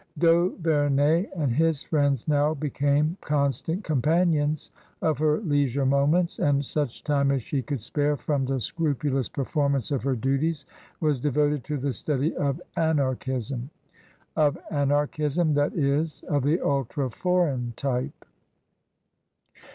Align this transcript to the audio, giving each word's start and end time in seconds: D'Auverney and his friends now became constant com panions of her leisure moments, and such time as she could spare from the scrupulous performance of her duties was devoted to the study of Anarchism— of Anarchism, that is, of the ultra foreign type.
D'Auverney 0.17 1.27
and 1.35 1.51
his 1.51 1.83
friends 1.83 2.27
now 2.27 2.55
became 2.55 3.17
constant 3.21 3.83
com 3.83 4.01
panions 4.01 4.71
of 4.99 5.19
her 5.19 5.37
leisure 5.41 5.85
moments, 5.85 6.39
and 6.39 6.65
such 6.65 7.03
time 7.03 7.29
as 7.29 7.43
she 7.43 7.61
could 7.61 7.79
spare 7.79 8.17
from 8.17 8.43
the 8.43 8.59
scrupulous 8.59 9.29
performance 9.29 9.91
of 9.91 10.01
her 10.01 10.15
duties 10.15 10.65
was 11.01 11.19
devoted 11.19 11.63
to 11.65 11.77
the 11.77 11.93
study 11.93 12.35
of 12.35 12.59
Anarchism— 12.75 13.69
of 14.35 14.57
Anarchism, 14.71 15.53
that 15.53 15.73
is, 15.75 16.23
of 16.27 16.41
the 16.41 16.59
ultra 16.61 17.11
foreign 17.11 17.73
type. 17.75 18.25